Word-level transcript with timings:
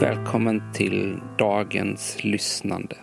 Välkommen 0.00 0.72
till 0.72 1.20
dagens 1.38 2.24
lyssnande 2.24 2.96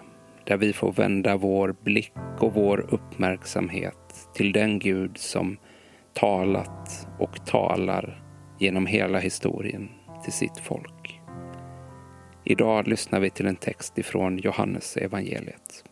där 0.43 0.57
vi 0.57 0.73
får 0.73 0.91
vända 0.91 1.37
vår 1.37 1.75
blick 1.83 2.13
och 2.39 2.53
vår 2.53 2.85
uppmärksamhet 2.89 4.29
till 4.33 4.51
den 4.51 4.79
Gud 4.79 5.17
som 5.17 5.57
talat 6.13 7.07
och 7.19 7.45
talar 7.45 8.23
genom 8.59 8.85
hela 8.85 9.19
historien 9.19 9.89
till 10.23 10.33
sitt 10.33 10.59
folk. 10.59 11.21
Idag 12.43 12.87
lyssnar 12.87 13.19
vi 13.19 13.29
till 13.29 13.47
en 13.47 13.55
text 13.55 13.97
ifrån 13.97 14.37
Johannes 14.37 14.97
evangeliet. 14.97 15.83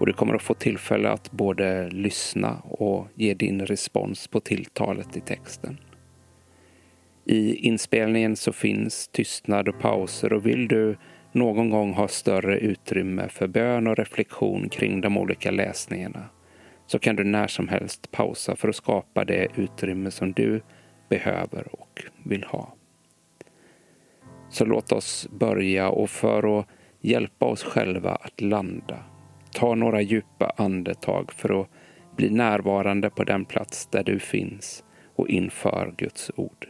Och 0.00 0.06
du 0.06 0.12
kommer 0.12 0.34
att 0.34 0.42
få 0.42 0.54
tillfälle 0.54 1.10
att 1.10 1.30
både 1.30 1.90
lyssna 1.90 2.56
och 2.64 3.08
ge 3.14 3.34
din 3.34 3.66
respons 3.66 4.28
på 4.28 4.40
tilltalet 4.40 5.16
i 5.16 5.20
texten. 5.20 5.78
I 7.30 7.54
inspelningen 7.54 8.36
så 8.36 8.52
finns 8.52 9.08
tystnad 9.08 9.68
och 9.68 9.78
pauser 9.78 10.32
och 10.32 10.46
vill 10.46 10.68
du 10.68 10.96
någon 11.32 11.70
gång 11.70 11.92
ha 11.92 12.08
större 12.08 12.58
utrymme 12.58 13.28
för 13.28 13.46
bön 13.46 13.86
och 13.86 13.96
reflektion 13.96 14.68
kring 14.68 15.00
de 15.00 15.18
olika 15.18 15.50
läsningarna 15.50 16.28
så 16.86 16.98
kan 16.98 17.16
du 17.16 17.24
när 17.24 17.46
som 17.46 17.68
helst 17.68 18.10
pausa 18.10 18.56
för 18.56 18.68
att 18.68 18.76
skapa 18.76 19.24
det 19.24 19.48
utrymme 19.56 20.10
som 20.10 20.32
du 20.32 20.60
behöver 21.08 21.66
och 21.72 22.04
vill 22.24 22.44
ha. 22.44 22.74
Så 24.50 24.64
låt 24.64 24.92
oss 24.92 25.28
börja 25.30 25.88
och 25.88 26.10
för 26.10 26.58
att 26.58 26.66
hjälpa 27.00 27.46
oss 27.46 27.62
själva 27.62 28.10
att 28.10 28.40
landa, 28.40 29.04
ta 29.52 29.74
några 29.74 30.00
djupa 30.00 30.52
andetag 30.56 31.32
för 31.32 31.60
att 31.60 31.68
bli 32.16 32.30
närvarande 32.30 33.10
på 33.10 33.24
den 33.24 33.44
plats 33.44 33.86
där 33.86 34.04
du 34.04 34.18
finns 34.18 34.84
och 35.16 35.28
inför 35.28 35.94
Guds 35.96 36.30
ord. 36.36 36.68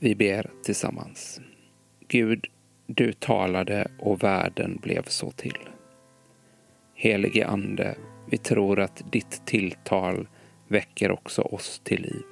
Vi 0.00 0.14
ber 0.14 0.50
tillsammans. 0.62 1.40
Gud, 2.08 2.46
du 2.86 3.12
talade 3.12 3.90
och 3.98 4.22
världen 4.22 4.78
blev 4.82 5.02
så 5.02 5.30
till. 5.30 5.58
Helige 6.94 7.46
Ande, 7.46 7.96
vi 8.30 8.38
tror 8.38 8.80
att 8.80 9.12
ditt 9.12 9.46
tilltal 9.46 10.28
väcker 10.68 11.10
också 11.10 11.42
oss 11.42 11.80
till 11.84 12.02
liv. 12.02 12.24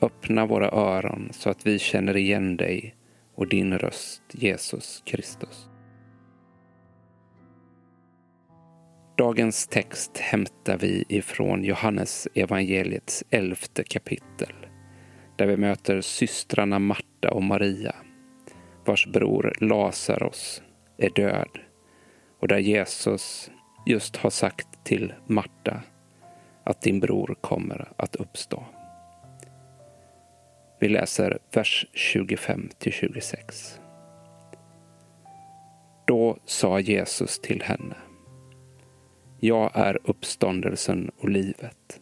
Öppna 0.00 0.46
våra 0.46 0.70
öron 0.70 1.28
så 1.32 1.50
att 1.50 1.66
vi 1.66 1.78
känner 1.78 2.16
igen 2.16 2.56
dig 2.56 2.94
och 3.34 3.48
din 3.48 3.78
röst, 3.78 4.22
Jesus 4.30 5.02
Kristus. 5.06 5.68
Dagens 9.16 9.66
text 9.66 10.18
hämtar 10.18 10.78
vi 10.78 11.04
ifrån 11.08 11.64
Johannes 11.64 12.28
evangeliets 12.34 13.24
elfte 13.30 13.84
kapitel 13.84 14.67
där 15.38 15.46
vi 15.46 15.56
möter 15.56 16.00
systrarna 16.00 16.78
Marta 16.78 17.30
och 17.30 17.42
Maria, 17.42 17.94
vars 18.84 19.06
bror 19.06 19.52
Lazarus 19.60 20.62
är 20.96 21.10
död 21.10 21.58
och 22.40 22.48
där 22.48 22.58
Jesus 22.58 23.50
just 23.86 24.16
har 24.16 24.30
sagt 24.30 24.84
till 24.84 25.12
Marta 25.26 25.82
att 26.64 26.82
din 26.82 27.00
bror 27.00 27.36
kommer 27.40 27.92
att 27.96 28.16
uppstå. 28.16 28.64
Vi 30.80 30.88
läser 30.88 31.38
vers 31.52 31.86
25 31.92 32.70
till 32.78 32.92
26. 32.92 33.80
Då 36.06 36.38
sa 36.44 36.80
Jesus 36.80 37.40
till 37.40 37.62
henne. 37.62 37.96
Jag 39.40 39.70
är 39.74 39.98
uppståndelsen 40.04 41.10
och 41.18 41.28
livet. 41.28 42.00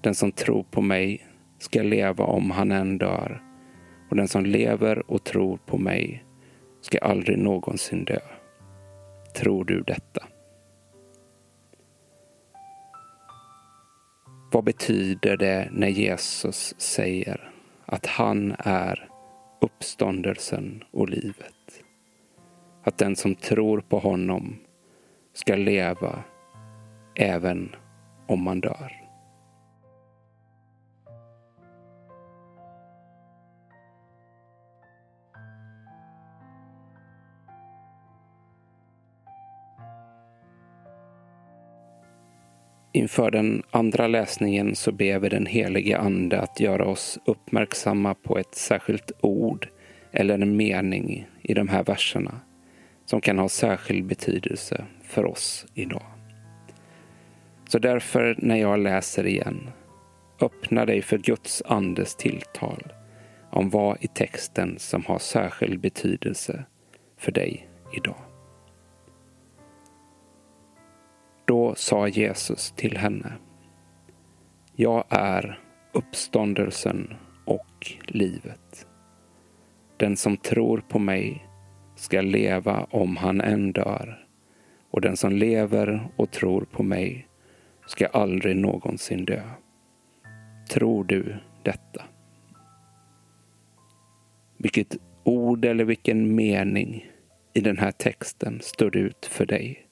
Den 0.00 0.14
som 0.14 0.32
tror 0.32 0.62
på 0.62 0.80
mig 0.80 1.28
ska 1.58 1.82
leva 1.82 2.24
om 2.24 2.50
han 2.50 2.72
än 2.72 2.98
dör 2.98 3.42
och 4.10 4.16
den 4.16 4.28
som 4.28 4.46
lever 4.46 5.10
och 5.10 5.24
tror 5.24 5.56
på 5.66 5.78
mig 5.78 6.24
ska 6.80 6.98
aldrig 6.98 7.38
någonsin 7.38 8.04
dö. 8.04 8.20
Tror 9.36 9.64
du 9.64 9.80
detta? 9.80 10.26
Vad 14.52 14.64
betyder 14.64 15.36
det 15.36 15.68
när 15.72 15.88
Jesus 15.88 16.74
säger 16.78 17.50
att 17.86 18.06
han 18.06 18.54
är 18.58 19.08
uppståndelsen 19.60 20.84
och 20.90 21.08
livet? 21.08 21.84
Att 22.84 22.98
den 22.98 23.16
som 23.16 23.34
tror 23.34 23.80
på 23.80 23.98
honom 23.98 24.56
ska 25.32 25.56
leva 25.56 26.24
även 27.14 27.76
om 28.26 28.42
man 28.42 28.60
dör. 28.60 29.07
Inför 42.98 43.30
den 43.30 43.62
andra 43.70 44.06
läsningen 44.06 44.74
så 44.74 44.92
ber 44.92 45.18
vi 45.18 45.28
den 45.28 45.46
helige 45.46 45.98
Ande 45.98 46.40
att 46.40 46.60
göra 46.60 46.86
oss 46.86 47.18
uppmärksamma 47.24 48.14
på 48.14 48.38
ett 48.38 48.54
särskilt 48.54 49.12
ord 49.20 49.68
eller 50.12 50.34
en 50.34 50.56
mening 50.56 51.28
i 51.42 51.54
de 51.54 51.68
här 51.68 51.84
verserna 51.84 52.40
som 53.04 53.20
kan 53.20 53.38
ha 53.38 53.48
särskild 53.48 54.06
betydelse 54.06 54.84
för 55.02 55.24
oss 55.24 55.66
idag. 55.74 56.06
Så 57.68 57.78
därför 57.78 58.34
när 58.38 58.56
jag 58.56 58.78
läser 58.78 59.26
igen, 59.26 59.70
öppna 60.40 60.86
dig 60.86 61.02
för 61.02 61.18
Guds 61.18 61.62
andes 61.66 62.16
tilltal 62.16 62.92
om 63.50 63.70
vad 63.70 63.96
i 64.00 64.06
texten 64.06 64.78
som 64.78 65.04
har 65.04 65.18
särskild 65.18 65.80
betydelse 65.80 66.64
för 67.18 67.32
dig 67.32 67.68
idag. 67.96 68.27
Då 71.48 71.74
sa 71.74 72.08
Jesus 72.08 72.72
till 72.76 72.96
henne. 72.96 73.32
Jag 74.76 75.04
är 75.08 75.60
uppståndelsen 75.92 77.14
och 77.44 77.92
livet. 78.02 78.86
Den 79.96 80.16
som 80.16 80.36
tror 80.36 80.78
på 80.88 80.98
mig 80.98 81.46
ska 81.96 82.20
leva 82.20 82.86
om 82.90 83.16
han 83.16 83.40
än 83.40 83.72
dör 83.72 84.26
och 84.90 85.00
den 85.00 85.16
som 85.16 85.32
lever 85.32 86.08
och 86.16 86.30
tror 86.30 86.60
på 86.60 86.82
mig 86.82 87.28
ska 87.86 88.06
aldrig 88.06 88.56
någonsin 88.56 89.24
dö. 89.24 89.42
Tror 90.70 91.04
du 91.04 91.36
detta? 91.62 92.04
Vilket 94.56 94.96
ord 95.24 95.64
eller 95.64 95.84
vilken 95.84 96.34
mening 96.34 97.10
i 97.54 97.60
den 97.60 97.78
här 97.78 97.92
texten 97.92 98.60
står 98.62 98.96
ut 98.96 99.26
för 99.26 99.46
dig? 99.46 99.87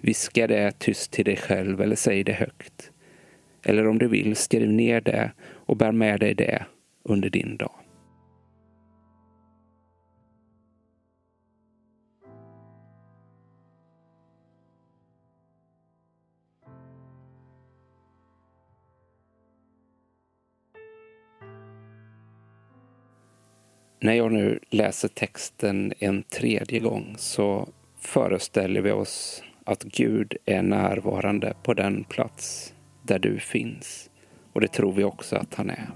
Viska 0.00 0.46
det 0.46 0.78
tyst 0.78 1.10
till 1.10 1.24
dig 1.24 1.36
själv 1.36 1.80
eller 1.80 1.96
säg 1.96 2.24
det 2.24 2.32
högt. 2.32 2.90
Eller 3.62 3.86
om 3.86 3.98
du 3.98 4.08
vill, 4.08 4.36
skriv 4.36 4.72
ner 4.72 5.00
det 5.00 5.32
och 5.42 5.76
bär 5.76 5.92
med 5.92 6.20
dig 6.20 6.34
det 6.34 6.64
under 7.02 7.30
din 7.30 7.56
dag. 7.56 7.72
När 24.02 24.14
jag 24.14 24.32
nu 24.32 24.60
läser 24.70 25.08
texten 25.08 25.92
en 25.98 26.22
tredje 26.22 26.78
gång 26.78 27.14
så 27.18 27.68
föreställer 27.98 28.80
vi 28.80 28.90
oss 28.90 29.42
att 29.70 29.82
Gud 29.82 30.36
är 30.44 30.62
närvarande 30.62 31.54
på 31.62 31.74
den 31.74 32.04
plats 32.04 32.74
där 33.02 33.18
du 33.18 33.38
finns. 33.38 34.10
Och 34.52 34.60
det 34.60 34.68
tror 34.68 34.92
vi 34.92 35.04
också 35.04 35.36
att 35.36 35.54
han 35.54 35.70
är. 35.70 35.90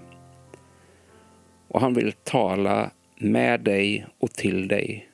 Och 1.69 1.81
han 1.81 1.95
vill 1.95 2.13
tala 2.13 2.91
med 3.17 3.61
dig 3.61 4.07
och 4.19 4.33
till 4.33 4.69
dig 4.69 5.09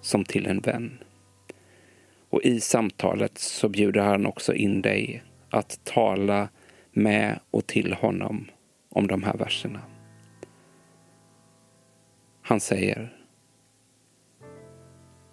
som 0.00 0.24
till 0.24 0.46
en 0.46 0.60
vän. 0.60 0.98
Och 2.30 2.42
i 2.42 2.60
samtalet 2.60 3.38
så 3.38 3.68
bjuder 3.68 4.00
han 4.00 4.26
också 4.26 4.54
in 4.54 4.82
dig 4.82 5.22
att 5.50 5.84
tala 5.84 6.48
med 6.92 7.40
och 7.50 7.66
till 7.66 7.92
honom 7.92 8.50
om 8.88 9.06
de 9.06 9.22
här 9.22 9.36
verserna. 9.36 9.80
Han 12.42 12.60
säger 12.60 13.16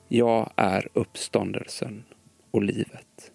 Jag 0.07 0.49
är 0.55 0.87
uppståndelsen 0.93 2.03
och 2.57 2.63
livet. 2.63 3.31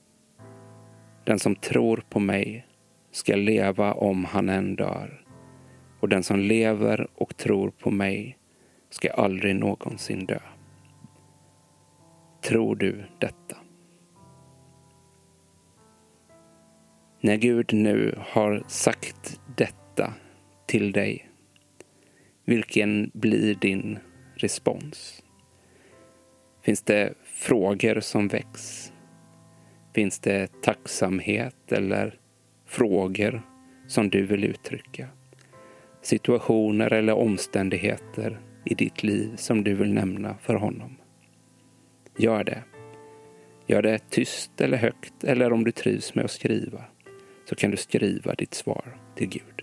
Den 1.25 1.39
som 1.39 1.57
tror 1.57 2.05
på 2.09 2.21
mig 2.21 2.67
ska 3.11 3.37
leva 3.37 3.93
om 3.93 4.25
han 4.25 4.49
än 4.49 4.77
dör 4.77 5.25
och 6.01 6.09
den 6.09 6.23
som 6.23 6.39
lever 6.39 7.09
och 7.15 7.37
tror 7.37 7.71
på 7.71 7.91
mig 7.91 8.39
ska 8.91 9.11
aldrig 9.11 9.57
någonsin 9.57 10.27
dö. 10.27 10.39
Tror 12.43 12.77
du 12.77 13.05
detta? 13.19 13.57
När 17.21 17.37
Gud 17.37 17.73
nu 17.73 18.19
har 18.21 18.65
sagt 18.69 19.41
detta 19.57 20.15
till 20.67 20.93
dig, 20.93 21.31
vilken 22.45 23.11
blir 23.15 23.55
din 23.55 23.99
respons? 24.35 25.23
Finns 26.63 26.83
det 26.83 27.15
frågor 27.25 28.01
som 28.01 28.29
väcks? 28.29 28.92
Finns 29.95 30.19
det 30.19 30.63
tacksamhet 30.63 31.73
eller 31.73 32.19
frågor 32.67 33.43
som 33.87 34.11
du 34.11 34.27
vill 34.27 34.45
uttrycka? 34.45 35.09
Situationer 36.03 36.93
eller 36.93 37.15
omständigheter 37.15 38.41
i 38.65 38.75
ditt 38.75 39.03
liv 39.03 39.37
som 39.37 39.65
du 39.65 39.75
vill 39.75 39.93
nämna 39.93 40.37
för 40.43 40.55
honom? 40.55 40.97
Gör 42.19 42.45
det. 42.45 42.63
Gör 43.67 43.83
det 43.83 44.11
tyst 44.11 44.61
eller 44.61 44.77
högt 44.77 45.25
eller 45.25 45.53
om 45.53 45.65
du 45.65 45.73
trivs 45.73 46.15
med 46.15 46.25
att 46.25 46.31
skriva 46.31 46.85
så 47.49 47.55
kan 47.55 47.71
du 47.71 47.77
skriva 47.77 48.35
ditt 48.35 48.55
svar 48.55 48.97
till 49.17 49.29
Gud. 49.29 49.62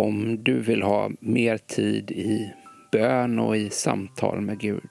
Om 0.00 0.44
du 0.44 0.60
vill 0.60 0.82
ha 0.82 1.10
mer 1.20 1.58
tid 1.58 2.10
i 2.10 2.52
bön 2.92 3.38
och 3.38 3.56
i 3.56 3.70
samtal 3.70 4.40
med 4.40 4.60
Gud 4.60 4.88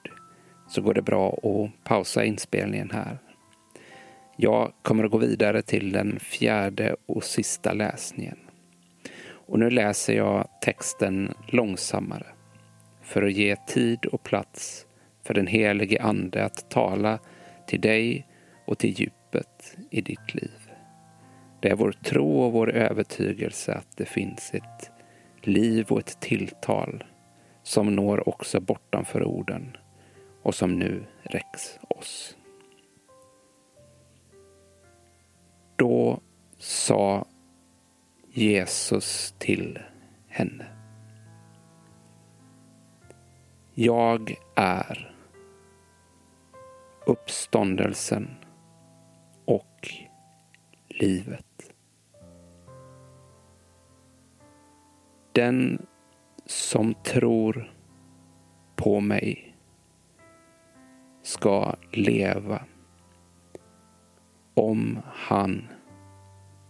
så 0.68 0.82
går 0.82 0.94
det 0.94 1.02
bra 1.02 1.28
att 1.32 1.84
pausa 1.84 2.24
inspelningen 2.24 2.90
här. 2.90 3.18
Jag 4.36 4.72
kommer 4.82 5.04
att 5.04 5.10
gå 5.10 5.18
vidare 5.18 5.62
till 5.62 5.92
den 5.92 6.18
fjärde 6.20 6.96
och 7.06 7.24
sista 7.24 7.72
läsningen. 7.72 8.36
Och 9.30 9.58
nu 9.58 9.70
läser 9.70 10.16
jag 10.16 10.48
texten 10.62 11.34
långsammare 11.48 12.26
för 13.02 13.22
att 13.22 13.32
ge 13.32 13.56
tid 13.56 14.06
och 14.06 14.22
plats 14.22 14.86
för 15.22 15.34
den 15.34 15.46
helige 15.46 16.02
Ande 16.02 16.44
att 16.44 16.70
tala 16.70 17.18
till 17.66 17.80
dig 17.80 18.26
och 18.66 18.78
till 18.78 19.00
djupet 19.00 19.76
i 19.90 20.00
ditt 20.00 20.34
liv. 20.34 20.70
Det 21.60 21.68
är 21.68 21.76
vår 21.76 21.92
tro 21.92 22.40
och 22.40 22.52
vår 22.52 22.70
övertygelse 22.72 23.74
att 23.74 23.96
det 23.96 24.04
finns 24.04 24.50
ett 24.54 24.90
liv 25.46 25.86
och 25.88 25.98
ett 25.98 26.20
tilltal 26.20 27.04
som 27.62 27.96
når 27.96 28.28
också 28.28 28.60
bortanför 28.60 29.24
orden 29.24 29.76
och 30.42 30.54
som 30.54 30.78
nu 30.78 31.04
räcks 31.22 31.78
oss. 31.88 32.36
Då 35.76 36.20
sa 36.58 37.26
Jesus 38.28 39.34
till 39.38 39.78
henne. 40.28 40.66
Jag 43.74 44.34
är 44.56 45.16
uppståndelsen 47.06 48.36
och 49.44 49.88
livet. 50.88 51.49
Den 55.32 55.86
som 56.46 56.94
tror 56.94 57.72
på 58.76 59.00
mig 59.00 59.56
ska 61.22 61.74
leva 61.92 62.64
om 64.54 64.98
han 65.06 65.68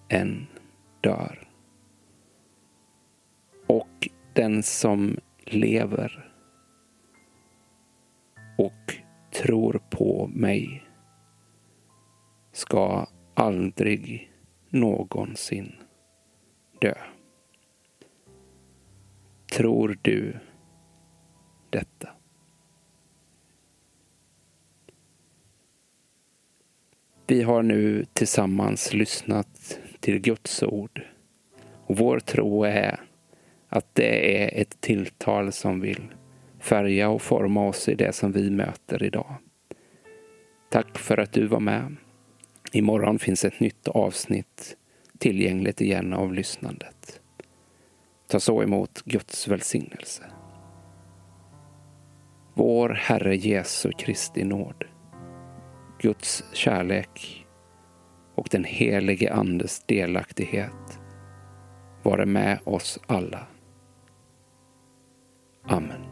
än 0.08 0.46
dör. 1.00 1.48
Och 3.66 4.08
den 4.34 4.62
som 4.62 5.16
lever 5.44 6.32
och 8.58 8.94
tror 9.32 9.82
på 9.90 10.30
mig 10.34 10.86
ska 12.52 13.06
aldrig 13.34 14.32
någonsin 14.68 15.72
dö. 16.80 16.94
Tror 19.50 19.98
du 20.02 20.36
detta? 21.70 22.08
Vi 27.26 27.42
har 27.42 27.62
nu 27.62 28.04
tillsammans 28.12 28.92
lyssnat 28.92 29.78
till 30.00 30.18
Guds 30.18 30.62
ord. 30.62 31.02
Och 31.86 31.96
vår 31.96 32.20
tro 32.20 32.64
är 32.64 33.00
att 33.68 33.94
det 33.94 34.42
är 34.42 34.62
ett 34.62 34.80
tilltal 34.80 35.52
som 35.52 35.80
vill 35.80 36.14
färga 36.58 37.08
och 37.08 37.22
forma 37.22 37.68
oss 37.68 37.88
i 37.88 37.94
det 37.94 38.12
som 38.12 38.32
vi 38.32 38.50
möter 38.50 39.02
idag. 39.02 39.34
Tack 40.70 40.98
för 40.98 41.18
att 41.18 41.32
du 41.32 41.46
var 41.46 41.60
med. 41.60 41.96
Imorgon 42.72 43.18
finns 43.18 43.44
ett 43.44 43.60
nytt 43.60 43.88
avsnitt 43.88 44.76
tillgängligt 45.18 45.80
igen 45.80 46.12
av 46.12 46.34
lyssnandet. 46.34 47.19
Ta 48.30 48.40
så 48.40 48.62
emot 48.62 49.02
Guds 49.04 49.48
välsignelse. 49.48 50.22
Vår 52.54 52.88
Herre 52.88 53.36
Jesu 53.36 53.92
Kristi 53.92 54.44
nåd, 54.44 54.84
Guds 55.98 56.44
kärlek 56.52 57.46
och 58.34 58.48
den 58.50 58.64
helige 58.64 59.32
Andes 59.32 59.82
delaktighet 59.86 61.00
vare 62.02 62.26
med 62.26 62.58
oss 62.64 62.98
alla. 63.06 63.46
Amen. 65.64 66.09